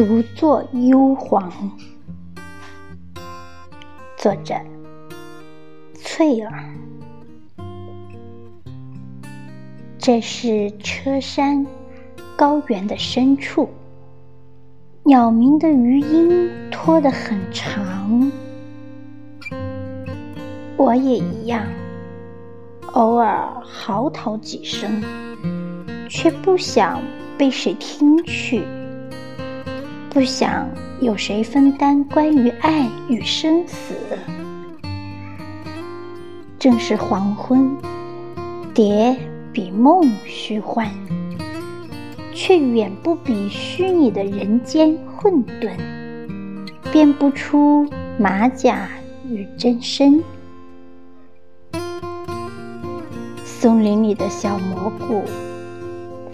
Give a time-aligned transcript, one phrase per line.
[0.00, 1.52] 独坐幽篁。
[4.16, 4.54] 作者：
[5.94, 6.64] 翠儿。
[9.98, 11.66] 这是车山
[12.34, 13.68] 高原的深处，
[15.02, 18.32] 鸟鸣的余音拖得很长。
[20.78, 21.66] 我也一样，
[22.94, 25.04] 偶尔嚎啕几声，
[26.08, 27.02] 却不想
[27.36, 28.64] 被谁听去。
[30.10, 30.68] 不想
[31.00, 33.94] 有谁分担关于爱与生死。
[36.58, 37.76] 正是黄昏，
[38.74, 39.16] 蝶
[39.52, 40.90] 比梦虚幻，
[42.34, 45.70] 却远不比虚拟的人间混沌。
[46.90, 47.88] 辨不出
[48.18, 48.88] 马甲
[49.28, 50.24] 与真身。
[53.44, 55.22] 松林里的小蘑菇，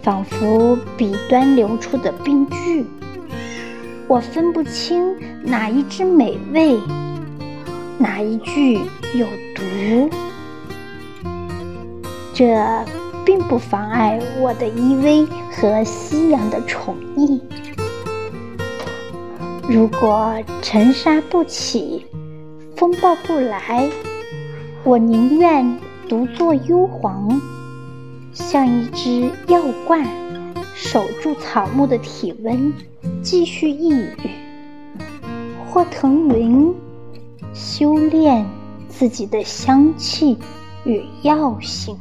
[0.01, 2.87] 仿佛笔端流出的冰句。
[4.09, 6.79] 我分不清哪一只美味，
[7.99, 8.75] 哪一句
[9.15, 10.09] 有毒。
[12.33, 12.57] 这
[13.25, 17.41] 并不妨碍我的依偎和夕阳的宠溺。
[19.69, 22.07] 如果尘沙不起，
[22.77, 23.89] 风暴不来，
[24.85, 27.41] 我宁愿独坐幽篁，
[28.33, 30.07] 像一只药罐。
[30.79, 32.71] 守住草木的体温，
[33.23, 34.11] 继续一语，
[35.67, 36.75] 或腾云，
[37.55, 38.47] 修炼
[38.87, 40.37] 自己的香气
[40.85, 41.97] 与药性。